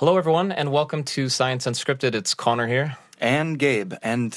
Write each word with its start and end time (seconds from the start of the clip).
Hello, 0.00 0.16
everyone, 0.16 0.50
and 0.50 0.72
welcome 0.72 1.04
to 1.04 1.28
Science 1.28 1.66
Unscripted. 1.66 2.14
It's 2.14 2.32
Connor 2.32 2.66
here. 2.66 2.96
And 3.20 3.58
Gabe. 3.58 3.92
And 4.02 4.34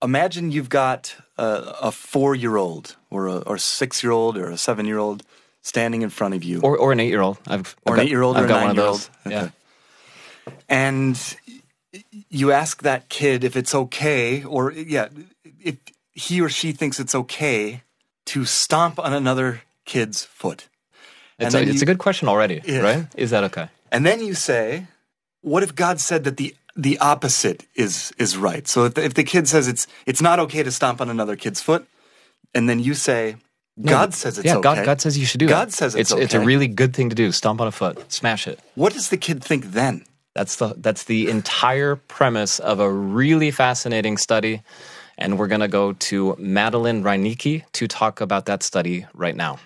imagine 0.00 0.52
you've 0.52 0.68
got 0.68 1.16
a, 1.36 1.74
a 1.82 1.90
four 1.90 2.36
year 2.36 2.56
old 2.56 2.94
or 3.10 3.26
a 3.26 3.38
or 3.38 3.58
six 3.58 4.04
year 4.04 4.12
old 4.12 4.38
or 4.38 4.48
a 4.48 4.56
seven 4.56 4.86
year 4.86 4.98
old 4.98 5.24
standing 5.60 6.02
in 6.02 6.10
front 6.10 6.34
of 6.34 6.44
you. 6.44 6.60
Or, 6.60 6.76
or 6.76 6.92
an 6.92 7.00
eight 7.00 7.08
year 7.08 7.20
old. 7.20 7.38
I've 7.48 7.74
Or 7.84 7.94
I've 7.94 7.98
an 7.98 8.06
eight 8.06 8.10
year 8.10 8.22
old 8.22 8.36
or 8.36 8.44
a 8.44 8.46
nine 8.46 8.70
of 8.70 8.76
year 8.76 8.86
old. 8.86 9.10
Yeah. 9.28 9.48
And 10.68 11.36
you 12.30 12.52
ask 12.52 12.82
that 12.82 13.08
kid 13.08 13.42
if 13.42 13.56
it's 13.56 13.74
okay, 13.74 14.44
or 14.44 14.70
yeah, 14.70 15.08
if 15.60 15.78
he 16.12 16.40
or 16.40 16.48
she 16.48 16.70
thinks 16.70 17.00
it's 17.00 17.16
okay 17.16 17.82
to 18.26 18.44
stomp 18.44 19.00
on 19.00 19.12
another 19.12 19.62
kid's 19.84 20.24
foot. 20.24 20.68
It's, 21.40 21.56
a, 21.56 21.62
it's 21.62 21.74
you- 21.74 21.82
a 21.82 21.86
good 21.86 21.98
question 21.98 22.28
already, 22.28 22.60
Yeah. 22.64 22.82
right? 22.82 23.06
Is 23.16 23.30
that 23.30 23.42
okay? 23.42 23.66
And 23.90 24.06
then 24.06 24.24
you 24.24 24.32
say, 24.34 24.86
what 25.42 25.62
if 25.62 25.74
God 25.74 26.00
said 26.00 26.24
that 26.24 26.36
the 26.36 26.54
the 26.74 26.98
opposite 26.98 27.66
is 27.74 28.12
is 28.18 28.36
right? 28.36 28.66
So 28.66 28.84
if 28.86 28.94
the, 28.94 29.04
if 29.04 29.14
the 29.14 29.24
kid 29.24 29.46
says 29.46 29.68
it's 29.68 29.86
it's 30.06 30.22
not 30.22 30.38
okay 30.40 30.62
to 30.62 30.72
stomp 30.72 31.00
on 31.00 31.10
another 31.10 31.36
kid's 31.36 31.60
foot, 31.60 31.86
and 32.54 32.68
then 32.68 32.80
you 32.80 32.94
say 32.94 33.36
God 33.80 34.14
says 34.14 34.38
it's 34.38 34.46
yeah, 34.46 34.56
okay. 34.56 34.62
God, 34.62 34.84
God 34.84 35.00
says 35.00 35.18
you 35.18 35.26
should 35.26 35.40
do 35.40 35.46
it. 35.46 35.48
God 35.48 35.68
that. 35.68 35.74
says 35.74 35.94
it's 35.94 36.12
it's 36.12 36.34
a 36.34 36.40
really 36.40 36.68
good 36.68 36.94
thing 36.94 37.10
to 37.10 37.14
do. 37.14 37.32
Stomp 37.32 37.60
on 37.60 37.66
a 37.66 37.72
foot, 37.72 38.10
smash 38.10 38.46
it. 38.46 38.58
What 38.74 38.92
does 38.92 39.10
the 39.10 39.16
kid 39.16 39.44
think 39.44 39.72
then? 39.72 40.04
That's 40.34 40.56
the 40.56 40.74
that's 40.76 41.04
the 41.04 41.28
entire 41.28 41.96
premise 41.96 42.58
of 42.58 42.80
a 42.80 42.90
really 42.90 43.50
fascinating 43.50 44.16
study, 44.16 44.62
and 45.18 45.38
we're 45.38 45.48
gonna 45.48 45.68
go 45.68 45.92
to 45.92 46.36
Madeline 46.38 47.02
Reinecke 47.02 47.64
to 47.72 47.88
talk 47.88 48.20
about 48.20 48.46
that 48.46 48.62
study 48.62 49.06
right 49.12 49.36
now. 49.36 49.58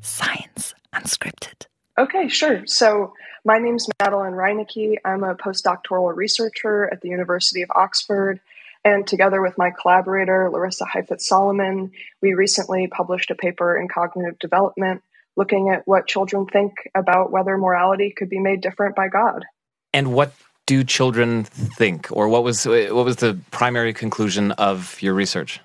Science 0.00 0.74
Unscripted. 0.94 1.66
Okay, 1.98 2.28
sure. 2.28 2.66
So 2.66 3.12
my 3.44 3.58
name's 3.58 3.88
Madeline 4.00 4.32
Reinecke. 4.32 4.96
I'm 5.04 5.24
a 5.24 5.34
postdoctoral 5.34 6.14
researcher 6.14 6.88
at 6.92 7.00
the 7.00 7.08
University 7.08 7.62
of 7.62 7.70
Oxford. 7.74 8.40
And 8.84 9.06
together 9.06 9.42
with 9.42 9.58
my 9.58 9.70
collaborator, 9.70 10.50
Larisa 10.52 10.86
Heiphetz 10.86 11.22
Solomon, 11.22 11.92
we 12.22 12.34
recently 12.34 12.86
published 12.86 13.30
a 13.30 13.34
paper 13.34 13.76
in 13.76 13.88
cognitive 13.88 14.38
development 14.38 15.02
looking 15.36 15.70
at 15.70 15.86
what 15.86 16.06
children 16.06 16.46
think 16.46 16.72
about 16.94 17.30
whether 17.30 17.56
morality 17.56 18.12
could 18.16 18.28
be 18.28 18.40
made 18.40 18.60
different 18.60 18.96
by 18.96 19.08
God. 19.08 19.44
And 19.92 20.12
what 20.12 20.32
do 20.66 20.84
children 20.84 21.44
think, 21.44 22.08
or 22.10 22.28
what 22.28 22.44
was 22.44 22.66
what 22.66 22.92
was 22.92 23.16
the 23.16 23.38
primary 23.50 23.94
conclusion 23.94 24.52
of 24.52 25.00
your 25.00 25.14
research? 25.14 25.60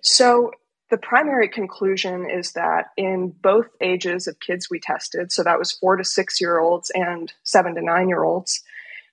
So 0.00 0.52
the 0.92 0.98
primary 0.98 1.48
conclusion 1.48 2.28
is 2.28 2.52
that 2.52 2.88
in 2.98 3.30
both 3.40 3.66
ages 3.80 4.28
of 4.28 4.38
kids 4.40 4.68
we 4.70 4.78
tested, 4.78 5.32
so 5.32 5.42
that 5.42 5.58
was 5.58 5.72
four 5.72 5.96
to 5.96 6.04
six 6.04 6.38
year 6.38 6.60
olds 6.60 6.90
and 6.94 7.32
seven 7.44 7.74
to 7.76 7.80
nine 7.82 8.10
year 8.10 8.22
olds, 8.22 8.62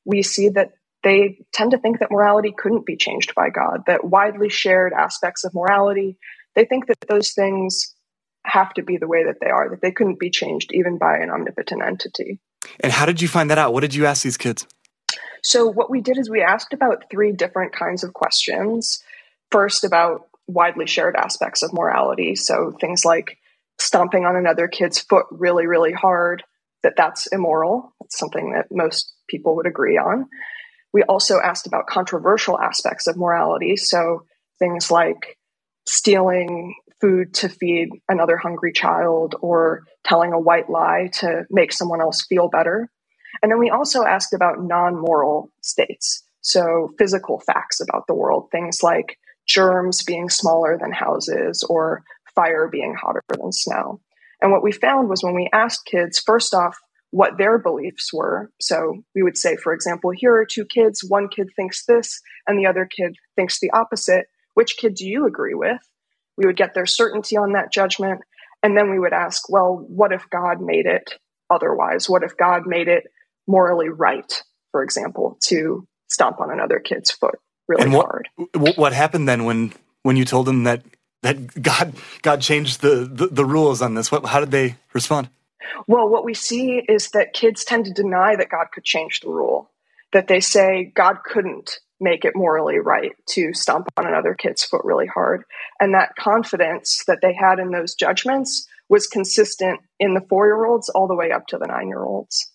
we 0.04 0.22
see 0.22 0.50
that 0.50 0.74
they 1.04 1.40
tend 1.54 1.72
to 1.72 1.78
think 1.78 2.00
that 2.00 2.12
morality 2.12 2.54
couldn't 2.56 2.86
be 2.86 2.98
changed 2.98 3.34
by 3.34 3.50
God, 3.50 3.84
that 3.88 4.04
widely 4.04 4.50
shared 4.50 4.92
aspects 4.92 5.46
of 5.46 5.54
morality, 5.54 6.18
they 6.54 6.66
think 6.66 6.88
that 6.88 6.98
those 7.08 7.32
things 7.32 7.96
have 8.46 8.74
to 8.74 8.82
be 8.82 8.98
the 8.98 9.08
way 9.08 9.24
that 9.24 9.38
they 9.40 9.50
are, 9.50 9.70
that 9.70 9.82
they 9.82 9.94
couldn't 9.94 10.20
be 10.20 10.30
changed 10.30 10.72
even 10.74 10.98
by 10.98 11.16
an 11.16 11.30
omnipotent 11.30 11.82
entity. 11.82 12.40
And 12.82 12.92
how 12.92 13.06
did 13.06 13.22
you 13.22 13.30
find 13.30 13.50
that 13.52 13.58
out? 13.58 13.72
What 13.72 13.82
did 13.82 13.96
you 13.96 14.06
ask 14.06 14.22
these 14.22 14.36
kids? 14.36 14.68
So, 15.44 15.66
what 15.66 15.90
we 15.90 16.02
did 16.02 16.18
is 16.18 16.30
we 16.30 16.42
asked 16.42 16.74
about 16.74 17.06
three 17.10 17.32
different 17.32 17.72
kinds 17.72 18.04
of 18.04 18.12
questions. 18.12 19.02
First, 19.50 19.86
about 19.86 20.29
widely 20.50 20.88
shared 20.88 21.16
aspects 21.16 21.62
of 21.62 21.74
morality. 21.74 22.36
So, 22.36 22.74
things 22.82 23.06
like 23.06 23.38
stomping 23.80 24.26
on 24.26 24.36
another 24.36 24.68
kid's 24.68 25.00
foot 25.00 25.26
really, 25.32 25.68
really 25.68 25.94
hard, 25.94 26.44
that 26.84 26.94
that's 26.98 27.28
immoral. 27.28 27.94
That's 28.02 28.18
something 28.18 28.54
that 28.54 28.66
most 28.72 29.14
people 29.30 29.56
would 29.56 29.68
agree 29.68 29.98
on. 29.98 30.26
We 30.92 31.04
also 31.04 31.40
asked 31.40 31.68
about 31.68 31.88
controversial 31.88 32.60
aspects 32.60 33.08
of 33.08 33.16
morality. 33.16 33.78
So, 33.78 34.24
things 34.58 34.90
like 34.90 35.38
stealing 35.86 36.76
food 37.00 37.34
to 37.34 37.48
feed 37.48 37.90
another 38.10 38.38
hungry 38.38 38.74
child 38.74 39.36
or 39.42 39.84
telling 40.04 40.34
a 40.34 40.40
white 40.40 40.70
lie 40.70 41.10
to 41.14 41.44
make 41.50 41.72
someone 41.72 42.02
else 42.02 42.26
feel 42.26 42.50
better. 42.50 42.90
And 43.42 43.52
then 43.52 43.60
we 43.60 43.70
also 43.70 44.04
asked 44.04 44.34
about 44.34 44.62
non 44.62 45.00
moral 45.00 45.52
states. 45.62 46.24
So, 46.42 46.90
physical 46.98 47.40
facts 47.40 47.80
about 47.80 48.08
the 48.08 48.16
world, 48.16 48.50
things 48.52 48.82
like 48.82 49.18
germs 49.50 50.04
being 50.04 50.30
smaller 50.30 50.78
than 50.80 50.92
houses 50.92 51.64
or 51.68 52.04
fire 52.36 52.70
being 52.72 52.96
hotter 52.96 53.24
than 53.28 53.52
snow. 53.52 54.00
And 54.42 54.52
what 54.52 54.64
we 54.64 54.72
found 54.72 55.10
was 55.10 55.24
when 55.24 55.36
we 55.36 55.50
asked 55.52 55.86
kids, 55.86 56.20
first 56.20 56.54
off, 56.54 56.78
what 57.12 57.38
their 57.38 57.58
beliefs 57.58 58.14
were. 58.14 58.52
So, 58.62 59.04
we 59.16 59.24
would 59.24 59.36
say, 59.36 59.58
for 59.58 59.74
example, 59.74 60.12
here 60.16 60.36
are 60.36 60.46
two 60.46 60.66
kids, 60.66 61.04
one 61.06 61.28
kid 61.28 61.50
thinks 61.56 61.84
this 61.86 62.22
and 62.48 62.58
the 62.58 62.68
other 62.68 62.86
kid 62.86 63.16
thinks 63.36 63.60
the 63.60 63.72
opposite. 63.72 64.28
Which 64.54 64.78
kid 64.78 64.94
do 64.94 65.08
you 65.08 65.26
agree 65.26 65.56
with? 65.56 65.82
We 66.38 66.46
would 66.46 66.56
get 66.56 66.76
their 66.76 66.86
certainty 66.86 67.36
on 67.36 67.54
that 67.54 67.74
judgment. 67.74 68.22
And 68.62 68.78
then 68.78 68.92
we 68.92 69.00
would 69.00 69.14
ask, 69.14 69.50
well, 69.50 69.84
what 69.88 70.14
if 70.14 70.30
God 70.30 70.62
made 70.62 70.86
it 70.86 71.16
otherwise? 71.50 72.08
What 72.08 72.24
if 72.24 72.38
God 72.38 72.64
made 72.68 72.88
it 72.88 73.04
morally 73.48 73.90
right, 73.90 74.32
for 74.72 74.84
example, 74.84 75.38
to 75.48 75.88
stomp 76.10 76.40
on 76.40 76.52
another 76.52 76.80
kid's 76.80 77.10
foot 77.10 77.40
really 77.70 77.84
And 77.84 77.94
what- 77.94 78.08
hard? 78.08 78.30
What, 78.56 78.78
what 78.78 78.94
happened 78.94 79.30
then 79.30 79.46
when 79.46 79.74
when 80.04 80.18
you 80.18 80.26
told 80.26 80.48
them 80.48 80.64
that 80.66 80.84
that 81.24 81.62
God 81.62 81.94
God 82.24 82.42
changed 82.42 82.82
the 82.82 83.10
the, 83.12 83.28
the 83.28 83.46
rules 83.46 83.82
on 83.82 83.96
this? 83.96 84.12
What, 84.12 84.26
how 84.26 84.42
did 84.42 84.52
they 84.52 84.76
respond? 84.94 85.30
Well, 85.88 86.10
what 86.10 86.26
we 86.26 86.34
see 86.34 86.82
is 86.90 87.12
that 87.12 87.34
kids 87.34 87.64
tend 87.66 87.86
to 87.86 87.94
deny 87.94 88.36
that 88.36 88.50
God 88.50 88.68
could 88.74 88.84
change 88.86 89.20
the 89.22 89.30
rule, 89.30 89.70
that 90.14 90.28
they 90.28 90.40
say 90.40 90.92
God 90.96 91.18
couldn't 91.24 91.80
make 92.00 92.26
it 92.26 92.34
morally 92.36 92.80
right 92.80 93.12
to 93.28 93.54
stomp 93.54 93.88
on 93.98 94.08
another 94.08 94.34
kid's 94.34 94.64
foot 94.64 94.82
really 94.86 95.06
hard. 95.08 95.44
And 95.82 95.94
that 95.94 96.16
confidence 96.18 97.04
that 97.08 97.20
they 97.22 97.34
had 97.34 97.60
in 97.60 97.72
those 97.72 97.94
judgments 97.94 98.68
was 98.88 99.06
consistent 99.08 99.82
in 100.00 100.14
the 100.16 100.22
four 100.30 100.48
year 100.48 100.66
olds 100.66 100.90
all 100.90 101.08
the 101.08 101.16
way 101.16 101.32
up 101.32 101.48
to 101.48 101.58
the 101.58 101.68
nine 101.68 101.90
year 101.90 102.04
olds. 102.04 102.52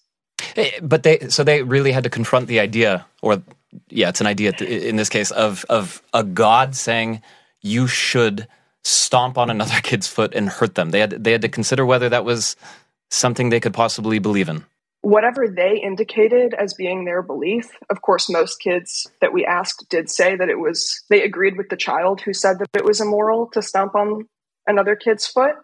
Eh, 0.56 0.70
But 0.82 1.02
they 1.02 1.28
so 1.28 1.44
they 1.44 1.62
really 1.62 1.92
had 1.92 2.04
to 2.04 2.10
confront 2.10 2.48
the 2.48 2.60
idea, 2.60 3.06
or 3.22 3.42
yeah, 3.88 4.08
it's 4.08 4.20
an 4.20 4.26
idea 4.26 4.52
in 4.52 4.96
this 4.96 5.08
case 5.08 5.30
of 5.30 5.64
of 5.68 6.02
a 6.12 6.22
God 6.24 6.74
saying 6.74 7.22
you 7.62 7.86
should 7.86 8.46
stomp 8.82 9.38
on 9.38 9.50
another 9.50 9.80
kid's 9.82 10.06
foot 10.06 10.34
and 10.34 10.48
hurt 10.48 10.74
them. 10.74 10.90
They 10.90 11.00
had 11.00 11.24
they 11.24 11.32
had 11.32 11.42
to 11.42 11.48
consider 11.48 11.84
whether 11.86 12.08
that 12.08 12.24
was 12.24 12.56
something 13.10 13.50
they 13.50 13.60
could 13.60 13.74
possibly 13.74 14.18
believe 14.18 14.48
in. 14.48 14.64
whatever 15.02 15.46
they 15.46 15.78
indicated 15.82 16.54
as 16.54 16.72
being 16.74 17.04
their 17.04 17.20
belief, 17.22 17.68
of 17.90 18.00
course, 18.00 18.30
most 18.30 18.56
kids 18.58 19.06
that 19.20 19.32
we 19.34 19.44
asked 19.44 19.84
did 19.90 20.08
say 20.08 20.34
that 20.34 20.48
it 20.48 20.58
was, 20.58 21.04
they 21.10 21.22
agreed 21.22 21.58
with 21.58 21.68
the 21.68 21.76
child 21.76 22.22
who 22.22 22.32
said 22.32 22.58
that 22.58 22.68
it 22.74 22.84
was 22.86 23.02
immoral 23.02 23.46
to 23.52 23.60
stomp 23.60 23.94
on 23.94 24.26
another 24.66 24.96
kid's 24.96 25.26
foot. 25.26 25.56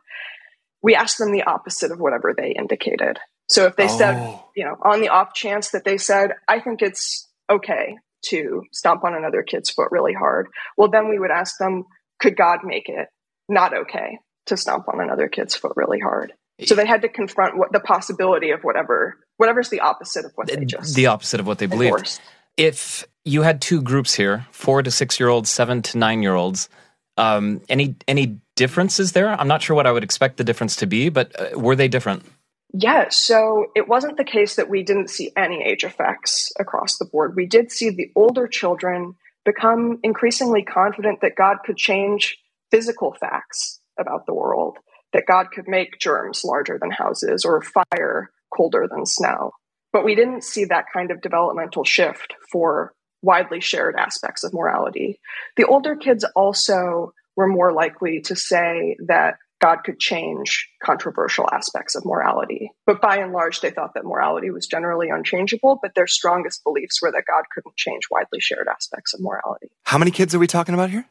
We 0.83 0.95
asked 0.95 1.17
them 1.19 1.33
the 1.33 1.45
opposite 1.45 1.91
of 1.91 1.99
whatever 1.99 2.35
they 2.37 2.51
indicated. 2.53 3.19
So 3.49 3.65
if 3.65 3.77
they 3.77 3.89
said, 3.89 4.17
Oh. 4.17 4.45
you 4.55 4.65
know, 4.67 4.77
on 4.83 5.01
the 5.01 5.09
off 5.09 5.33
chance 5.33 5.71
that 5.71 5.85
they 5.85 5.97
said, 5.97 6.33
I 6.47 6.61
think 6.61 6.83
it's 6.83 7.27
okay 7.51 7.97
to 8.27 8.63
stomp 8.73 9.05
on 9.05 9.15
another 9.15 9.43
kid's 9.43 9.71
foot 9.71 9.89
really 9.91 10.13
hard, 10.13 10.49
well, 10.77 10.91
then 10.91 11.09
we 11.09 11.19
would 11.19 11.31
ask 11.31 11.59
them, 11.59 11.85
could 12.19 12.37
God 12.37 12.61
make 12.65 12.89
it 12.89 13.09
not 13.49 13.77
okay 13.77 14.19
to 14.47 14.57
stomp 14.57 14.89
on 14.89 15.01
another 15.01 15.29
kid's 15.29 15.55
foot 15.55 15.73
really 15.77 15.99
hard? 15.99 16.33
So 16.67 16.75
they 16.75 16.87
had 16.87 17.03
to 17.03 17.09
confront 17.09 17.57
what 17.57 17.73
the 17.73 17.81
possibility 17.81 18.51
of 18.51 18.61
whatever 18.63 19.17
whatever's 19.39 19.71
the 19.71 19.81
opposite 19.81 20.27
of 20.27 20.33
what 20.35 20.49
they 20.49 20.63
just 20.65 20.95
the 20.95 21.07
opposite 21.07 21.41
of 21.41 21.47
what 21.47 21.59
they 21.59 21.67
believed. 21.67 22.21
If 22.59 23.07
you 23.25 23.41
had 23.43 23.63
two 23.63 23.81
groups 23.81 24.15
here, 24.15 24.47
four 24.51 24.83
to 24.83 24.91
six 24.91 25.19
year 25.19 25.31
olds, 25.31 25.49
seven 25.49 25.81
to 25.83 25.97
nine 25.97 26.23
year 26.23 26.35
olds, 26.35 26.69
um, 27.17 27.63
any 27.71 27.97
any 28.07 28.39
differences 28.57 29.13
there? 29.13 29.29
I'm 29.29 29.49
not 29.49 29.63
sure 29.63 29.75
what 29.75 29.87
I 29.87 29.93
would 29.93 30.05
expect 30.05 30.37
the 30.37 30.45
difference 30.45 30.77
to 30.77 30.87
be, 30.87 31.09
but 31.09 31.33
uh, 31.41 31.59
were 31.59 31.77
they 31.77 31.89
different? 31.89 32.25
Yeah, 32.73 33.09
so 33.09 33.67
it 33.75 33.89
wasn't 33.89 34.17
the 34.17 34.25
case 34.25 34.57
that 34.57 34.71
we 34.71 34.83
didn't 34.83 35.11
see 35.11 35.33
any 35.37 35.63
age 35.63 35.85
effects 35.85 36.53
across 36.59 36.99
the 36.99 37.05
board. 37.05 37.35
We 37.35 37.47
did 37.47 37.73
see 37.73 37.91
the 37.91 38.11
older 38.15 38.47
children 38.47 39.17
become 39.45 39.99
increasingly 40.03 40.63
confident 40.63 41.21
that 41.23 41.37
God 41.37 41.59
could 41.65 41.77
change 41.77 42.39
physical 42.71 43.13
facts 43.19 43.81
about 43.99 44.27
the 44.27 44.35
world, 44.35 44.79
that 45.13 45.27
God 45.27 45.51
could 45.53 45.67
make 45.67 45.99
germs 45.99 46.45
larger 46.45 46.79
than 46.81 46.91
houses 46.91 47.45
or 47.45 47.63
fire 47.63 48.31
colder 48.55 48.87
than 48.89 49.05
snow. 49.05 49.53
But 49.93 50.05
we 50.05 50.15
didn't 50.15 50.45
see 50.45 50.67
that 50.67 50.85
kind 50.93 51.11
of 51.11 51.21
developmental 51.21 51.85
shift 51.85 52.35
for 52.53 52.93
widely 53.23 53.61
shared 53.61 53.97
aspects 53.99 54.45
of 54.45 54.55
morality. 54.55 55.19
The 55.57 55.67
older 55.67 55.97
kids 55.97 56.25
also 56.37 57.13
were 57.37 57.49
more 57.49 57.73
likely 57.73 58.21
to 58.23 58.37
say 58.37 58.97
that 59.07 59.35
God 59.61 59.85
could 59.85 59.99
change 59.99 60.69
controversial 60.83 61.47
aspects 61.53 61.95
of 61.95 62.05
morality. 62.05 62.71
But 62.87 63.01
by 63.01 63.19
and 63.19 63.33
large, 63.33 63.61
they 63.61 63.71
thought 63.71 63.95
that 63.95 64.05
morality 64.05 64.51
was 64.51 64.67
generally 64.67 65.09
unchangeable, 65.11 65.79
but 65.83 65.95
their 65.95 66.07
strongest 66.07 66.65
beliefs 66.65 67.01
were 67.03 67.13
that 67.13 67.25
God 67.29 67.45
couldn't 67.55 67.77
change 67.77 68.05
widely 68.11 68.41
shared 68.41 68.69
aspects 68.69 69.13
of 69.13 69.21
morality. 69.21 69.71
How 69.85 69.99
many 69.99 70.11
kids 70.11 70.35
are 70.35 70.39
we 70.39 70.47
talking 70.47 70.75
about 70.75 70.91
here? 70.91 71.07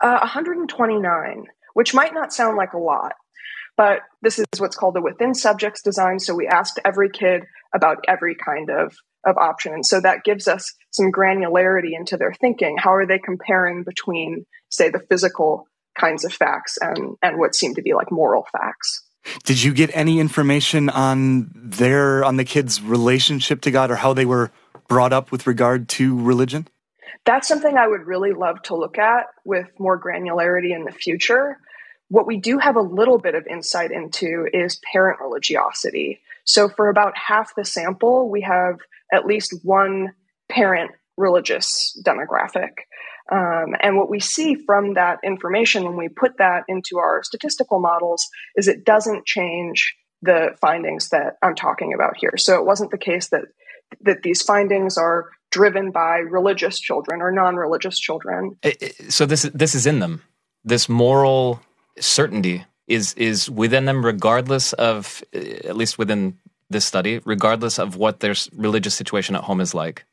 Uh, 0.00 0.18
129, 0.20 1.44
which 1.74 1.94
might 1.94 2.14
not 2.14 2.32
sound 2.32 2.56
like 2.56 2.72
a 2.72 2.78
lot, 2.78 3.12
but 3.76 4.00
this 4.22 4.38
is 4.38 4.46
what's 4.58 4.76
called 4.76 4.96
a 4.96 5.00
within 5.00 5.34
subjects 5.34 5.82
design. 5.82 6.18
So 6.18 6.34
we 6.34 6.46
asked 6.46 6.80
every 6.84 7.10
kid 7.10 7.44
about 7.74 7.98
every 8.08 8.34
kind 8.34 8.70
of 8.70 8.94
of 9.24 9.36
option. 9.36 9.72
And 9.74 9.84
so 9.84 10.00
that 10.00 10.24
gives 10.24 10.48
us 10.48 10.72
some 10.90 11.12
granularity 11.12 11.90
into 11.92 12.16
their 12.16 12.32
thinking. 12.32 12.76
How 12.78 12.94
are 12.94 13.06
they 13.06 13.18
comparing 13.18 13.84
between, 13.84 14.46
say, 14.70 14.88
the 14.88 15.04
physical 15.10 15.66
kinds 16.00 16.24
of 16.24 16.32
facts 16.32 16.78
and, 16.80 17.16
and 17.22 17.38
what 17.38 17.54
seem 17.54 17.74
to 17.74 17.82
be 17.82 17.94
like 17.94 18.10
moral 18.10 18.46
facts? 18.52 19.02
Did 19.44 19.62
you 19.62 19.74
get 19.74 19.90
any 19.92 20.18
information 20.18 20.88
on 20.88 21.50
their 21.54 22.24
on 22.24 22.36
the 22.36 22.44
kids' 22.44 22.80
relationship 22.80 23.60
to 23.62 23.70
God 23.70 23.90
or 23.90 23.96
how 23.96 24.14
they 24.14 24.24
were 24.24 24.50
brought 24.88 25.12
up 25.12 25.30
with 25.30 25.46
regard 25.46 25.88
to 25.90 26.20
religion? 26.20 26.68
That's 27.26 27.46
something 27.46 27.76
I 27.76 27.86
would 27.86 28.06
really 28.06 28.32
love 28.32 28.62
to 28.62 28.76
look 28.76 28.98
at 28.98 29.26
with 29.44 29.68
more 29.78 30.00
granularity 30.00 30.74
in 30.74 30.84
the 30.84 30.92
future. 30.92 31.58
What 32.08 32.26
we 32.26 32.38
do 32.38 32.58
have 32.58 32.76
a 32.76 32.80
little 32.80 33.18
bit 33.18 33.34
of 33.34 33.46
insight 33.46 33.92
into 33.92 34.48
is 34.52 34.80
parent 34.90 35.20
religiosity. 35.20 36.20
So, 36.44 36.68
for 36.68 36.88
about 36.88 37.16
half 37.16 37.54
the 37.54 37.64
sample, 37.64 38.30
we 38.30 38.40
have 38.40 38.78
at 39.12 39.26
least 39.26 39.54
one 39.62 40.14
parent 40.48 40.92
religious 41.16 42.00
demographic. 42.04 42.70
Um, 43.30 43.76
and 43.80 43.96
what 43.96 44.10
we 44.10 44.20
see 44.20 44.54
from 44.54 44.94
that 44.94 45.18
information 45.24 45.84
when 45.84 45.96
we 45.96 46.08
put 46.08 46.38
that 46.38 46.64
into 46.68 46.98
our 46.98 47.22
statistical 47.22 47.80
models 47.80 48.26
is 48.56 48.66
it 48.66 48.84
doesn't 48.84 49.26
change 49.26 49.94
the 50.22 50.56
findings 50.60 51.10
that 51.10 51.36
I'm 51.42 51.54
talking 51.54 51.94
about 51.94 52.16
here. 52.16 52.36
So 52.36 52.56
it 52.56 52.66
wasn't 52.66 52.90
the 52.90 52.98
case 52.98 53.28
that 53.28 53.44
that 54.02 54.22
these 54.22 54.42
findings 54.42 54.96
are 54.96 55.30
driven 55.50 55.90
by 55.90 56.18
religious 56.18 56.78
children 56.78 57.20
or 57.20 57.32
non-religious 57.32 57.98
children. 57.98 58.56
So 59.08 59.26
this 59.26 59.42
this 59.42 59.74
is 59.74 59.86
in 59.86 59.98
them. 59.98 60.22
This 60.64 60.88
moral 60.88 61.60
certainty 61.98 62.64
is 62.86 63.14
is 63.14 63.50
within 63.50 63.84
them, 63.84 64.04
regardless 64.04 64.72
of 64.74 65.24
at 65.32 65.76
least 65.76 65.98
within 65.98 66.38
this 66.68 66.84
study, 66.84 67.20
regardless 67.24 67.78
of 67.78 67.96
what 67.96 68.20
their 68.20 68.34
religious 68.56 68.94
situation 68.94 69.34
at 69.34 69.42
home 69.42 69.60
is 69.60 69.74
like. 69.74 70.04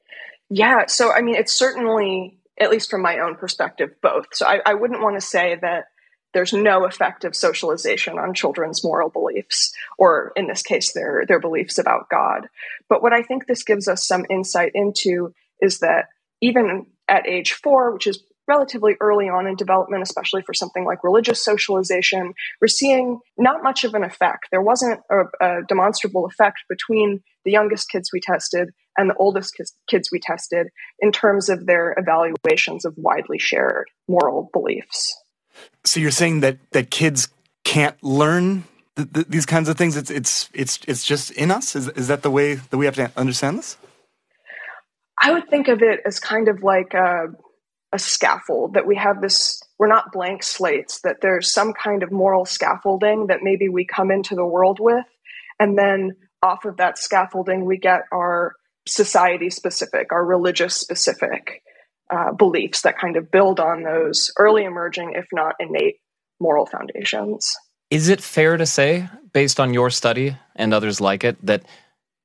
Yeah. 0.49 0.85
So 0.87 1.11
I 1.11 1.21
mean, 1.21 1.35
it's 1.35 1.53
certainly, 1.53 2.39
at 2.59 2.71
least 2.71 2.89
from 2.89 3.01
my 3.01 3.19
own 3.19 3.35
perspective, 3.35 3.91
both. 4.01 4.27
So 4.33 4.45
I, 4.45 4.61
I 4.65 4.73
wouldn't 4.73 5.01
want 5.01 5.15
to 5.15 5.25
say 5.25 5.57
that 5.61 5.85
there's 6.33 6.53
no 6.53 6.85
effective 6.85 7.35
socialization 7.35 8.19
on 8.19 8.33
children's 8.33 8.83
moral 8.83 9.09
beliefs, 9.09 9.73
or 9.97 10.33
in 10.35 10.47
this 10.47 10.61
case, 10.61 10.93
their 10.93 11.23
their 11.27 11.39
beliefs 11.39 11.77
about 11.77 12.09
God. 12.09 12.47
But 12.89 13.01
what 13.01 13.13
I 13.13 13.23
think 13.23 13.47
this 13.47 13.63
gives 13.63 13.87
us 13.87 14.05
some 14.05 14.25
insight 14.29 14.71
into 14.75 15.33
is 15.61 15.79
that 15.79 16.09
even 16.41 16.85
at 17.07 17.27
age 17.27 17.53
four, 17.53 17.93
which 17.93 18.07
is 18.07 18.23
relatively 18.47 18.95
early 19.01 19.27
on 19.27 19.47
in 19.47 19.55
development, 19.55 20.03
especially 20.03 20.41
for 20.41 20.53
something 20.53 20.85
like 20.85 21.03
religious 21.03 21.43
socialization, 21.43 22.33
we're 22.61 22.67
seeing 22.67 23.19
not 23.37 23.63
much 23.63 23.83
of 23.83 23.93
an 23.93 24.03
effect. 24.03 24.47
There 24.51 24.61
wasn't 24.61 25.01
a, 25.09 25.23
a 25.45 25.63
demonstrable 25.67 26.25
effect 26.25 26.59
between 26.69 27.21
the 27.43 27.51
youngest 27.51 27.89
kids 27.89 28.11
we 28.13 28.21
tested 28.21 28.69
and 28.97 29.09
the 29.09 29.15
oldest 29.15 29.55
kids 29.87 30.09
we 30.11 30.19
tested 30.19 30.67
in 30.99 31.11
terms 31.11 31.49
of 31.49 31.65
their 31.65 31.95
evaluations 31.97 32.85
of 32.85 32.93
widely 32.97 33.39
shared 33.39 33.89
moral 34.07 34.49
beliefs. 34.51 35.15
So 35.83 35.99
you're 35.99 36.11
saying 36.11 36.41
that 36.41 36.57
that 36.71 36.89
kids 36.89 37.29
can't 37.63 38.01
learn 38.03 38.63
th- 38.97 39.13
th- 39.13 39.27
these 39.27 39.45
kinds 39.45 39.69
of 39.69 39.77
things? 39.77 39.95
It's 39.95 40.09
it's 40.09 40.49
it's 40.53 40.79
it's 40.87 41.05
just 41.05 41.31
in 41.31 41.51
us. 41.51 41.75
Is 41.75 41.87
is 41.89 42.07
that 42.07 42.23
the 42.23 42.31
way 42.31 42.55
that 42.55 42.77
we 42.77 42.85
have 42.85 42.95
to 42.95 43.11
understand 43.15 43.59
this? 43.59 43.77
I 45.19 45.31
would 45.31 45.49
think 45.49 45.67
of 45.67 45.81
it 45.81 46.01
as 46.05 46.19
kind 46.19 46.47
of 46.47 46.61
like 46.61 46.93
a, 46.93 47.27
a 47.91 47.99
scaffold 47.99 48.73
that 48.73 48.85
we 48.85 48.95
have 48.95 49.21
this. 49.21 49.61
We're 49.79 49.87
not 49.87 50.11
blank 50.11 50.43
slates. 50.43 51.01
That 51.01 51.17
there's 51.21 51.51
some 51.51 51.73
kind 51.73 52.03
of 52.03 52.11
moral 52.11 52.45
scaffolding 52.45 53.27
that 53.27 53.39
maybe 53.41 53.69
we 53.69 53.85
come 53.85 54.11
into 54.11 54.35
the 54.35 54.45
world 54.45 54.79
with, 54.79 55.05
and 55.59 55.77
then 55.77 56.15
off 56.43 56.65
of 56.65 56.77
that 56.77 56.97
scaffolding 56.97 57.65
we 57.65 57.77
get 57.77 58.01
our 58.11 58.55
society 58.87 59.49
specific, 59.49 60.11
our 60.11 60.25
religious 60.25 60.75
specific 60.75 61.61
uh, 62.09 62.31
beliefs 62.31 62.81
that 62.81 62.97
kind 62.97 63.17
of 63.17 63.29
build 63.29 63.59
on 63.59 63.83
those 63.83 64.31
early 64.37 64.63
emerging, 64.63 65.13
if 65.15 65.25
not 65.31 65.55
innate, 65.59 65.97
moral 66.39 66.65
foundations. 66.65 67.55
Is 67.89 68.09
it 68.09 68.21
fair 68.21 68.57
to 68.57 68.65
say, 68.65 69.09
based 69.33 69.59
on 69.59 69.73
your 69.73 69.89
study 69.89 70.35
and 70.55 70.73
others 70.73 70.99
like 71.01 71.23
it, 71.23 71.37
that 71.45 71.63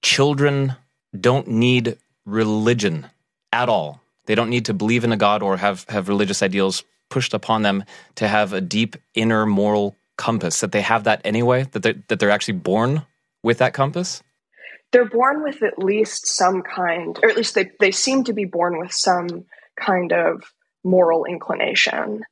children 0.03 0.77
don't 1.19 1.49
need 1.49 1.99
religion 2.25 3.07
at 3.53 3.69
all? 3.69 4.01
They 4.27 4.35
don't 4.35 4.51
need 4.51 4.67
to 4.67 4.75
believe 4.75 5.05
in 5.05 5.13
a 5.13 5.17
God 5.17 5.43
or 5.43 5.57
have, 5.57 5.85
have 5.89 6.09
religious 6.09 6.43
ideals 6.43 6.85
pushed 7.11 7.35
upon 7.35 7.63
them 7.63 7.85
to 8.17 8.29
have 8.29 8.53
a 8.53 8.61
deep 8.61 8.97
inner 9.15 9.47
moral 9.47 9.97
compass, 10.17 10.61
that 10.61 10.73
they 10.73 10.81
have 10.81 11.05
that 11.05 11.21
anyway, 11.25 11.65
that 11.73 11.83
they're, 11.83 12.03
that 12.09 12.19
they're 12.19 12.31
actually 12.31 12.55
born 12.55 13.03
with 13.43 13.59
that 13.59 13.75
compass? 13.75 14.23
They're 14.93 15.09
born 15.09 15.43
with 15.43 15.63
at 15.63 15.79
least 15.79 16.27
some 16.27 16.63
kind, 16.63 17.19
or 17.23 17.31
at 17.31 17.37
least 17.37 17.55
they, 17.55 17.71
they 17.81 17.91
seem 17.91 18.25
to 18.25 18.33
be 18.33 18.45
born 18.45 18.79
with 18.79 18.93
some 18.93 19.47
kind 19.81 20.13
of 20.13 20.43
moral 20.85 21.25
inclination. 21.25 22.23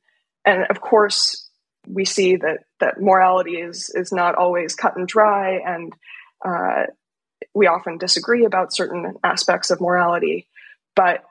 And 0.45 0.65
of 0.69 0.79
course, 0.81 1.49
we 1.87 2.05
see 2.05 2.35
that 2.35 2.59
that 2.79 3.01
morality 3.01 3.55
is 3.55 3.91
is 3.93 4.11
not 4.11 4.35
always 4.35 4.75
cut 4.75 4.95
and 4.95 5.07
dry, 5.07 5.59
and 5.65 5.93
uh, 6.45 6.85
we 7.53 7.67
often 7.67 7.97
disagree 7.97 8.45
about 8.45 8.73
certain 8.73 9.15
aspects 9.23 9.71
of 9.71 9.81
morality. 9.81 10.47
But 10.95 11.23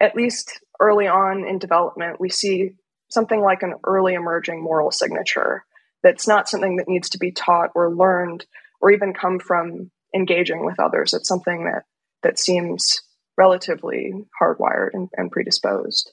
at 0.00 0.16
least 0.16 0.60
early 0.80 1.06
on 1.06 1.46
in 1.46 1.58
development, 1.58 2.20
we 2.20 2.30
see 2.30 2.72
something 3.10 3.40
like 3.40 3.62
an 3.62 3.74
early 3.84 4.14
emerging 4.14 4.62
moral 4.62 4.90
signature. 4.90 5.64
That's 6.02 6.26
not 6.26 6.48
something 6.48 6.76
that 6.76 6.88
needs 6.88 7.10
to 7.10 7.18
be 7.18 7.32
taught 7.32 7.70
or 7.74 7.94
learned 7.94 8.46
or 8.80 8.90
even 8.90 9.12
come 9.12 9.38
from 9.38 9.90
engaging 10.14 10.64
with 10.64 10.80
others. 10.80 11.14
It's 11.14 11.28
something 11.28 11.64
that 11.64 11.84
that 12.22 12.38
seems 12.38 13.00
relatively 13.36 14.12
hardwired 14.40 14.90
and, 14.92 15.08
and 15.16 15.30
predisposed. 15.30 16.12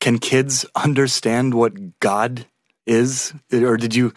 Can 0.00 0.18
kids 0.18 0.64
understand 0.74 1.54
what 1.54 2.00
God 2.00 2.46
is, 2.86 3.34
or 3.52 3.76
did 3.76 3.94
you? 3.94 4.12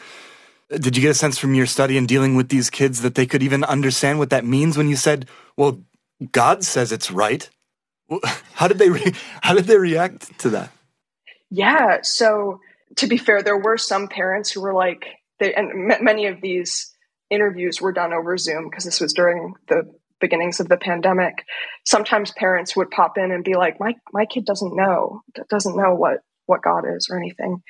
Did 0.69 0.95
you 0.95 1.01
get 1.01 1.11
a 1.11 1.15
sense 1.15 1.37
from 1.37 1.53
your 1.53 1.65
study 1.65 1.97
in 1.97 2.07
dealing 2.07 2.35
with 2.35 2.49
these 2.49 2.69
kids 2.69 3.01
that 3.01 3.15
they 3.15 3.25
could 3.25 3.43
even 3.43 3.63
understand 3.63 4.17
what 4.17 4.31
that 4.31 4.45
means 4.45 4.77
when 4.77 4.87
you 4.87 4.95
said, 4.95 5.27
"Well, 5.57 5.81
God 6.31 6.63
says 6.63 6.91
it's 6.91 7.11
right"? 7.11 7.49
How 8.53 8.67
did 8.67 8.77
they 8.77 8.89
re- 8.89 9.13
how 9.41 9.55
did 9.55 9.65
they 9.65 9.77
react 9.77 10.37
to 10.39 10.49
that? 10.51 10.71
Yeah, 11.49 11.99
so 12.01 12.59
to 12.97 13.07
be 13.07 13.17
fair, 13.17 13.41
there 13.43 13.57
were 13.57 13.77
some 13.77 14.07
parents 14.07 14.51
who 14.51 14.61
were 14.61 14.73
like, 14.73 15.05
they, 15.39 15.53
and 15.53 15.91
m- 15.91 16.03
many 16.03 16.27
of 16.27 16.41
these 16.41 16.92
interviews 17.33 17.81
were 17.81 17.91
done 17.91 18.13
over 18.13 18.37
Zoom 18.37 18.69
because 18.69 18.85
this 18.85 19.01
was 19.01 19.13
during 19.13 19.53
the 19.67 19.83
beginnings 20.19 20.59
of 20.59 20.69
the 20.69 20.77
pandemic. 20.77 21.43
Sometimes 21.85 22.31
parents 22.31 22.75
would 22.75 22.89
pop 22.91 23.17
in 23.17 23.31
and 23.31 23.43
be 23.43 23.55
like, 23.55 23.79
"My 23.79 23.95
my 24.11 24.25
kid 24.25 24.45
doesn't 24.45 24.75
know 24.75 25.21
doesn't 25.49 25.75
know 25.75 25.95
what 25.95 26.19
what 26.45 26.61
God 26.61 26.85
is 26.95 27.07
or 27.09 27.17
anything." 27.17 27.61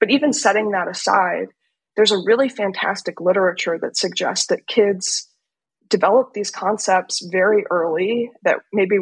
But 0.00 0.10
even 0.10 0.32
setting 0.32 0.70
that 0.70 0.88
aside, 0.88 1.48
there's 1.96 2.12
a 2.12 2.22
really 2.24 2.48
fantastic 2.48 3.20
literature 3.20 3.78
that 3.80 3.96
suggests 3.96 4.46
that 4.46 4.66
kids 4.66 5.28
develop 5.88 6.32
these 6.32 6.50
concepts 6.50 7.24
very 7.30 7.64
early 7.70 8.30
that 8.42 8.60
maybe 8.72 8.96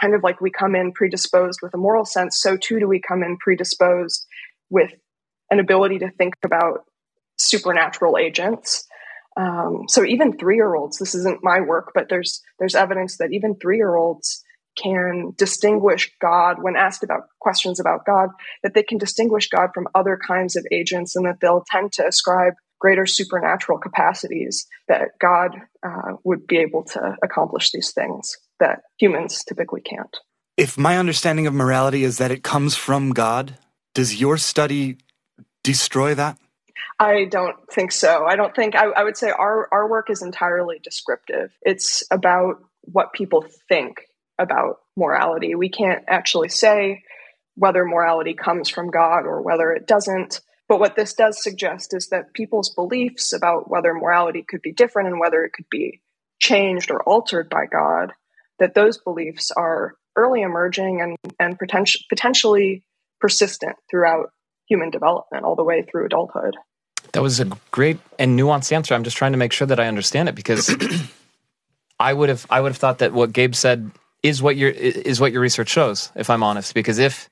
kind 0.00 0.14
of 0.14 0.22
like 0.22 0.40
we 0.40 0.50
come 0.50 0.74
in 0.74 0.92
predisposed 0.92 1.58
with 1.60 1.74
a 1.74 1.78
moral 1.78 2.04
sense 2.04 2.38
so 2.38 2.56
too 2.56 2.78
do 2.78 2.86
we 2.86 3.00
come 3.00 3.22
in 3.22 3.36
predisposed 3.38 4.24
with 4.70 4.92
an 5.50 5.58
ability 5.58 5.98
to 5.98 6.10
think 6.12 6.34
about 6.44 6.84
supernatural 7.36 8.16
agents 8.16 8.86
um, 9.36 9.84
so 9.88 10.04
even 10.04 10.36
three 10.36 10.56
year 10.56 10.74
olds, 10.74 10.98
this 10.98 11.14
isn't 11.14 11.44
my 11.44 11.60
work, 11.60 11.92
but 11.94 12.08
there's 12.08 12.42
there's 12.58 12.74
evidence 12.74 13.18
that 13.18 13.32
even 13.32 13.54
three 13.54 13.76
year 13.76 13.94
olds 13.94 14.42
can 14.76 15.32
distinguish 15.36 16.10
God 16.20 16.62
when 16.62 16.76
asked 16.76 17.02
about 17.02 17.22
questions 17.40 17.80
about 17.80 18.04
God, 18.04 18.30
that 18.62 18.74
they 18.74 18.82
can 18.82 18.98
distinguish 18.98 19.48
God 19.48 19.70
from 19.74 19.88
other 19.94 20.18
kinds 20.26 20.56
of 20.56 20.66
agents, 20.70 21.16
and 21.16 21.26
that 21.26 21.40
they'll 21.40 21.64
tend 21.70 21.92
to 21.94 22.06
ascribe 22.06 22.54
greater 22.78 23.06
supernatural 23.06 23.78
capacities 23.78 24.66
that 24.88 25.12
God 25.18 25.56
uh, 25.82 26.16
would 26.24 26.46
be 26.46 26.58
able 26.58 26.84
to 26.84 27.16
accomplish 27.22 27.72
these 27.72 27.92
things 27.92 28.36
that 28.60 28.82
humans 28.98 29.44
typically 29.44 29.80
can't. 29.80 30.14
If 30.56 30.78
my 30.78 30.98
understanding 30.98 31.46
of 31.46 31.54
morality 31.54 32.04
is 32.04 32.18
that 32.18 32.30
it 32.30 32.42
comes 32.42 32.74
from 32.74 33.12
God, 33.12 33.58
does 33.94 34.20
your 34.20 34.36
study 34.36 34.98
destroy 35.64 36.14
that? 36.14 36.38
I 36.98 37.24
don't 37.24 37.56
think 37.72 37.92
so. 37.92 38.24
I 38.24 38.36
don't 38.36 38.54
think 38.54 38.74
I, 38.74 38.86
I, 38.86 39.04
would 39.04 39.16
say 39.16 39.30
our 39.30 39.68
our 39.72 39.88
work 39.88 40.10
is 40.10 40.22
entirely 40.22 40.78
descriptive. 40.82 41.52
It's 41.62 42.02
about 42.10 42.56
what 42.82 43.12
people 43.12 43.44
think 43.68 44.02
about 44.38 44.80
morality. 44.96 45.54
We 45.54 45.68
can't 45.68 46.04
actually 46.08 46.48
say 46.48 47.02
whether 47.54 47.84
morality 47.84 48.34
comes 48.34 48.68
from 48.68 48.90
God 48.90 49.20
or 49.20 49.42
whether 49.42 49.72
it 49.72 49.86
doesn't. 49.86 50.40
But 50.68 50.80
what 50.80 50.96
this 50.96 51.14
does 51.14 51.42
suggest 51.42 51.94
is 51.94 52.08
that 52.08 52.34
people's 52.34 52.70
beliefs 52.70 53.32
about 53.32 53.70
whether 53.70 53.94
morality 53.94 54.44
could 54.46 54.62
be 54.62 54.72
different 54.72 55.08
and 55.08 55.20
whether 55.20 55.44
it 55.44 55.52
could 55.52 55.68
be 55.70 56.00
changed 56.38 56.90
or 56.90 57.02
altered 57.02 57.48
by 57.48 57.66
God, 57.66 58.12
that 58.58 58.74
those 58.74 58.98
beliefs 58.98 59.50
are 59.50 59.94
early 60.16 60.42
emerging 60.42 61.00
and, 61.00 61.16
and 61.38 61.58
potentially 61.58 62.04
potentially 62.08 62.84
persistent 63.20 63.76
throughout 63.90 64.30
human 64.68 64.90
development 64.90 65.44
all 65.44 65.56
the 65.56 65.64
way 65.64 65.84
through 65.90 66.06
adulthood. 66.06 66.56
That 67.12 67.22
was 67.22 67.40
a 67.40 67.50
great 67.70 67.98
and 68.18 68.38
nuanced 68.38 68.72
answer. 68.72 68.94
I'm 68.94 69.04
just 69.04 69.16
trying 69.16 69.32
to 69.32 69.38
make 69.38 69.52
sure 69.52 69.66
that 69.66 69.80
I 69.80 69.86
understand 69.86 70.28
it 70.28 70.34
because 70.34 70.70
I 72.00 72.12
would 72.12 72.28
have 72.28 72.46
I 72.50 72.60
would 72.60 72.70
have 72.70 72.78
thought 72.78 72.98
that 72.98 73.12
what 73.12 73.32
Gabe 73.32 73.54
said 73.54 73.90
is 74.22 74.42
what 74.42 74.56
your 74.56 74.70
is 74.70 75.20
what 75.20 75.32
your 75.32 75.40
research 75.40 75.68
shows. 75.68 76.10
If 76.14 76.30
I'm 76.30 76.42
honest, 76.42 76.74
because 76.74 76.98
if 76.98 77.30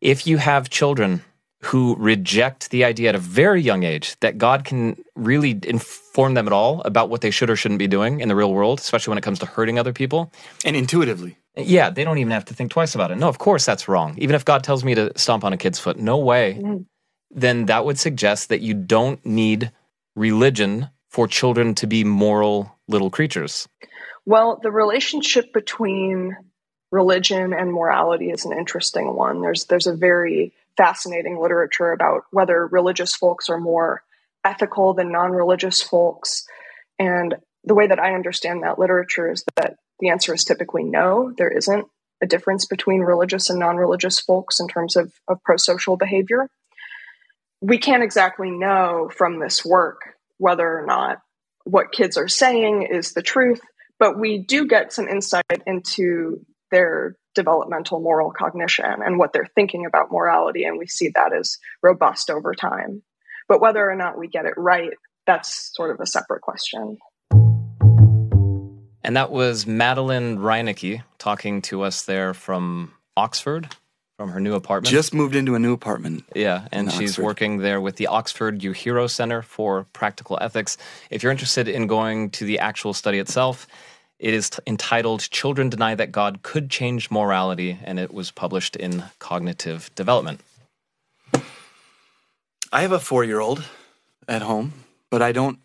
if 0.00 0.26
you 0.26 0.38
have 0.38 0.70
children 0.70 1.22
who 1.60 1.96
reject 1.96 2.70
the 2.70 2.84
idea 2.84 3.08
at 3.08 3.14
a 3.16 3.18
very 3.18 3.60
young 3.60 3.82
age 3.82 4.16
that 4.20 4.38
God 4.38 4.64
can 4.64 4.96
really 5.16 5.58
inform 5.64 6.34
them 6.34 6.46
at 6.46 6.52
all 6.52 6.82
about 6.82 7.10
what 7.10 7.20
they 7.20 7.32
should 7.32 7.50
or 7.50 7.56
shouldn't 7.56 7.80
be 7.80 7.88
doing 7.88 8.20
in 8.20 8.28
the 8.28 8.36
real 8.36 8.52
world, 8.52 8.78
especially 8.78 9.10
when 9.10 9.18
it 9.18 9.24
comes 9.24 9.40
to 9.40 9.46
hurting 9.46 9.78
other 9.78 9.92
people. 9.92 10.32
And 10.64 10.76
intuitively. 10.76 11.36
Yeah, 11.58 11.90
they 11.90 12.04
don't 12.04 12.18
even 12.18 12.30
have 12.30 12.44
to 12.46 12.54
think 12.54 12.70
twice 12.70 12.94
about 12.94 13.10
it. 13.10 13.18
No, 13.18 13.28
of 13.28 13.38
course 13.38 13.66
that's 13.66 13.88
wrong. 13.88 14.14
Even 14.18 14.36
if 14.36 14.44
God 14.44 14.62
tells 14.62 14.84
me 14.84 14.94
to 14.94 15.12
stomp 15.18 15.44
on 15.44 15.52
a 15.52 15.56
kid's 15.56 15.78
foot, 15.78 15.98
no 15.98 16.18
way. 16.18 16.58
Mm. 16.60 16.86
Then 17.30 17.66
that 17.66 17.84
would 17.84 17.98
suggest 17.98 18.48
that 18.48 18.60
you 18.60 18.74
don't 18.74 19.24
need 19.26 19.72
religion 20.14 20.88
for 21.08 21.26
children 21.26 21.74
to 21.76 21.86
be 21.86 22.04
moral 22.04 22.76
little 22.86 23.10
creatures. 23.10 23.68
Well, 24.24 24.60
the 24.62 24.70
relationship 24.70 25.52
between 25.52 26.36
religion 26.90 27.52
and 27.52 27.72
morality 27.72 28.30
is 28.30 28.44
an 28.44 28.56
interesting 28.56 29.14
one. 29.14 29.42
There's 29.42 29.64
there's 29.66 29.86
a 29.86 29.94
very 29.94 30.52
fascinating 30.76 31.40
literature 31.40 31.92
about 31.92 32.22
whether 32.30 32.66
religious 32.66 33.14
folks 33.14 33.50
are 33.50 33.58
more 33.58 34.02
ethical 34.44 34.94
than 34.94 35.10
non-religious 35.10 35.82
folks. 35.82 36.46
And 36.98 37.36
the 37.64 37.74
way 37.74 37.86
that 37.86 37.98
I 37.98 38.14
understand 38.14 38.62
that 38.62 38.78
literature 38.78 39.30
is 39.30 39.44
that 39.56 39.78
the 40.00 40.10
answer 40.10 40.34
is 40.34 40.44
typically 40.44 40.84
no. 40.84 41.32
There 41.36 41.50
isn't 41.50 41.86
a 42.22 42.26
difference 42.26 42.66
between 42.66 43.00
religious 43.00 43.50
and 43.50 43.58
non-religious 43.58 44.20
folks 44.20 44.60
in 44.60 44.68
terms 44.68 44.96
of, 44.96 45.12
of 45.28 45.42
pro-social 45.44 45.96
behavior. 45.96 46.48
We 47.60 47.78
can't 47.78 48.02
exactly 48.02 48.50
know 48.50 49.10
from 49.14 49.38
this 49.40 49.64
work 49.64 50.00
whether 50.38 50.66
or 50.66 50.86
not 50.86 51.18
what 51.64 51.92
kids 51.92 52.16
are 52.16 52.28
saying 52.28 52.88
is 52.90 53.12
the 53.12 53.22
truth, 53.22 53.60
but 53.98 54.18
we 54.18 54.38
do 54.38 54.66
get 54.66 54.92
some 54.92 55.08
insight 55.08 55.44
into 55.66 56.44
their 56.70 57.16
developmental 57.34 58.00
moral 58.00 58.32
cognition 58.36 58.84
and 58.84 59.18
what 59.18 59.32
they're 59.32 59.48
thinking 59.54 59.86
about 59.86 60.10
morality, 60.10 60.64
and 60.64 60.78
we 60.78 60.86
see 60.86 61.10
that 61.14 61.32
as 61.32 61.58
robust 61.82 62.30
over 62.30 62.54
time. 62.54 63.02
But 63.48 63.60
whether 63.60 63.88
or 63.88 63.96
not 63.96 64.18
we 64.18 64.28
get 64.28 64.44
it 64.44 64.54
right, 64.56 64.90
that's 65.26 65.70
sort 65.74 65.90
of 65.90 66.00
a 66.00 66.06
separate 66.06 66.42
question. 66.42 66.98
And 69.08 69.16
that 69.16 69.30
was 69.30 69.66
Madeline 69.66 70.36
Reinecke 70.36 71.02
talking 71.16 71.62
to 71.62 71.80
us 71.80 72.02
there 72.02 72.34
from 72.34 72.92
Oxford, 73.16 73.74
from 74.18 74.28
her 74.32 74.38
new 74.38 74.52
apartment. 74.52 74.92
Just 74.92 75.14
moved 75.14 75.34
into 75.34 75.54
a 75.54 75.58
new 75.58 75.72
apartment. 75.72 76.24
Yeah, 76.34 76.68
and 76.72 76.92
she's 76.92 77.12
Oxford. 77.12 77.22
working 77.22 77.58
there 77.60 77.80
with 77.80 77.96
the 77.96 78.08
Oxford 78.08 78.60
Uehiro 78.60 79.08
Center 79.08 79.40
for 79.40 79.86
Practical 79.94 80.36
Ethics. 80.42 80.76
If 81.08 81.22
you're 81.22 81.32
interested 81.32 81.68
in 81.68 81.86
going 81.86 82.28
to 82.32 82.44
the 82.44 82.58
actual 82.58 82.92
study 82.92 83.18
itself, 83.18 83.66
it 84.18 84.34
is 84.34 84.50
t- 84.50 84.58
entitled 84.66 85.20
Children 85.30 85.70
Deny 85.70 85.94
That 85.94 86.12
God 86.12 86.42
Could 86.42 86.68
Change 86.68 87.10
Morality, 87.10 87.78
and 87.82 87.98
it 87.98 88.12
was 88.12 88.30
published 88.30 88.76
in 88.76 89.04
Cognitive 89.20 89.90
Development. 89.94 90.38
I 92.70 92.82
have 92.82 92.92
a 92.92 93.00
four 93.00 93.24
year 93.24 93.40
old 93.40 93.64
at 94.28 94.42
home, 94.42 94.74
but 95.08 95.22
I 95.22 95.32
don't 95.32 95.60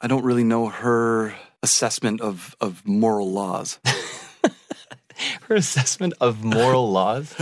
I 0.00 0.06
don't 0.06 0.24
really 0.24 0.44
know 0.44 0.70
her 0.70 1.34
assessment 1.62 2.20
of, 2.20 2.56
of 2.60 2.86
moral 2.86 3.30
laws. 3.30 3.78
her 5.48 5.54
assessment 5.54 6.14
of 6.20 6.44
moral 6.44 6.90
laws? 6.90 7.34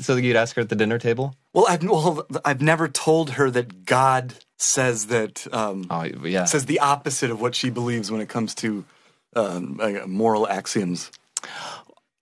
So 0.00 0.16
you'd 0.16 0.36
ask 0.36 0.54
her 0.56 0.62
at 0.62 0.68
the 0.68 0.76
dinner 0.76 0.98
table? 0.98 1.34
Well, 1.52 1.66
I've 1.68 1.82
well, 1.82 2.26
I've 2.44 2.62
never 2.62 2.88
told 2.88 3.30
her 3.30 3.50
that 3.50 3.86
God 3.86 4.34
says 4.56 5.06
that. 5.06 5.52
Um, 5.52 5.86
oh, 5.90 6.04
yeah. 6.04 6.44
Says 6.44 6.66
the 6.66 6.80
opposite 6.80 7.30
of 7.30 7.40
what 7.40 7.54
she 7.54 7.70
believes 7.70 8.10
when 8.10 8.20
it 8.20 8.28
comes 8.28 8.54
to 8.56 8.84
um, 9.34 9.80
uh, 9.82 10.06
moral 10.06 10.48
axioms. 10.48 11.10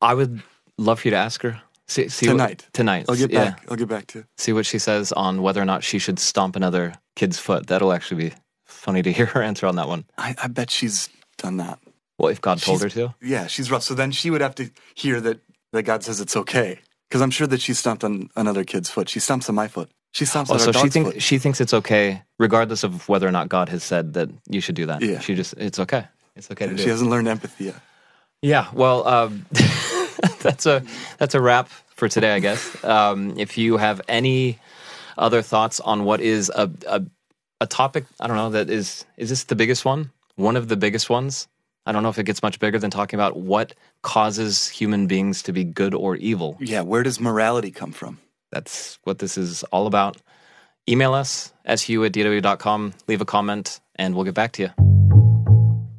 I 0.01 0.15
would 0.15 0.43
love 0.79 1.01
for 1.01 1.09
you 1.09 1.13
to 1.13 1.19
ask 1.19 1.43
her. 1.43 1.61
See, 1.89 2.09
see 2.09 2.27
tonight. 2.27 2.65
What, 2.67 2.73
tonight. 2.73 3.07
I'll 3.09 3.17
get 3.17 3.31
back. 3.31 3.59
Yeah. 3.59 3.71
I'll 3.71 3.77
get 3.77 3.89
back 3.89 4.07
to. 4.09 4.25
See 4.39 4.53
what 4.53 4.65
she 4.65 4.79
says 4.79 5.13
on 5.13 5.43
whether 5.43 5.61
or 5.61 5.67
not 5.67 5.85
she 5.85 5.99
should 5.99 6.19
stomp 6.19 6.57
another 6.57 6.95
kid's 7.17 7.39
foot. 7.39 7.67
That'll 7.67 7.93
actually 7.93 8.31
be 8.31 8.35
funny 8.65 9.03
to 9.03 9.13
hear 9.13 9.27
her 9.27 9.43
answer 9.43 9.67
on 9.67 9.77
that 9.77 9.89
one. 9.89 10.07
I, 10.17 10.35
I 10.43 10.47
bet 10.49 10.71
she's 10.71 11.11
done 11.43 11.59
that. 11.59 11.79
Well, 12.19 12.31
if 12.31 12.41
God 12.41 12.59
told 12.59 12.81
she's, 12.81 12.95
her 12.95 13.09
to. 13.09 13.15
Yeah, 13.21 13.47
she's 13.47 13.71
rough. 13.71 13.83
So 13.83 13.95
then 13.95 14.13
she 14.13 14.31
would 14.31 14.41
have 14.41 14.55
to 14.57 14.71
hear 14.95 15.21
that 15.21 15.41
that 15.73 15.83
God 15.83 16.05
says 16.05 16.21
it's 16.21 16.37
okay. 16.37 16.79
Because 17.09 17.21
I'm 17.21 17.31
sure 17.31 17.47
that 17.47 17.61
she 17.61 17.75
stomped 17.75 18.05
on 18.05 18.31
another 18.37 18.65
kid's 18.65 18.89
foot. 18.89 19.09
She 19.09 19.21
stomps 19.21 19.49
on 19.49 19.55
my 19.55 19.69
foot. 19.69 19.91
She 20.13 20.25
stomps 20.25 20.47
oh, 20.51 20.55
on 20.55 20.61
so 20.61 20.73
she 20.73 20.89
thinks 20.89 21.11
foot. 21.11 21.23
she 21.23 21.39
thinks 21.39 21.61
it's 21.61 21.75
okay, 21.75 22.23
regardless 22.39 22.85
of 22.85 23.09
whether 23.09 23.27
or 23.27 23.33
not 23.33 23.49
God 23.49 23.69
has 23.71 23.83
said 23.83 24.15
that 24.15 24.31
you 24.49 24.61
should 24.61 24.75
do 24.75 24.87
that. 24.87 25.03
Yeah. 25.03 25.21
She 25.21 25.35
just 25.35 25.55
it's 25.59 25.79
okay. 25.79 26.07
It's 26.37 26.51
okay 26.51 26.67
to 26.67 26.75
do. 26.75 26.83
She 26.83 26.89
hasn't 26.89 27.11
learned 27.11 27.29
empathy 27.29 27.67
yet. 27.67 27.77
Yeah. 28.41 28.69
Well, 28.73 29.07
um, 29.07 29.47
that's 30.41 30.67
a 30.67 30.83
that's 31.19 31.35
a 31.35 31.41
wrap 31.41 31.69
for 31.95 32.09
today, 32.09 32.35
I 32.35 32.41
guess. 32.41 32.85
Um, 32.85 33.39
if 33.39 33.59
you 33.59 33.77
have 33.79 34.01
any 34.09 34.59
other 35.19 35.43
thoughts 35.43 35.81
on 35.81 36.05
what 36.05 36.21
is 36.21 36.51
a, 36.55 36.71
a 36.87 37.03
a 37.61 37.67
topic, 37.67 38.05
I 38.21 38.27
don't 38.27 38.37
know 38.37 38.51
that 38.51 38.71
is 38.71 39.05
is 39.17 39.31
this 39.31 39.45
the 39.45 39.55
biggest 39.55 39.85
one? 39.85 40.11
One 40.37 40.57
of 40.57 40.69
the 40.69 40.77
biggest 40.77 41.11
ones? 41.11 41.49
I 41.85 41.93
don't 41.93 42.03
know 42.03 42.09
if 42.09 42.19
it 42.19 42.25
gets 42.25 42.43
much 42.43 42.59
bigger 42.61 42.79
than 42.79 42.91
talking 42.91 43.19
about 43.19 43.37
what 43.37 43.75
causes 44.03 44.69
human 44.69 45.07
beings 45.07 45.43
to 45.43 45.53
be 45.53 45.65
good 45.65 45.95
or 45.95 46.17
evil. 46.17 46.57
Yeah, 46.61 46.83
where 46.83 47.03
does 47.03 47.21
morality 47.21 47.71
come 47.71 47.93
from? 47.93 48.21
That's 48.51 48.99
what 49.05 49.19
this 49.19 49.37
is 49.37 49.63
all 49.65 49.87
about. 49.87 50.17
Email 50.89 51.15
us, 51.15 51.53
su 51.75 52.05
at 52.05 52.13
dw.com, 52.13 52.95
leave 53.09 53.21
a 53.21 53.25
comment, 53.25 53.81
and 53.97 54.15
we'll 54.15 54.25
get 54.25 54.35
back 54.35 54.53
to 54.53 54.63
you. 54.63 54.71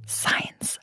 Science 0.07 0.79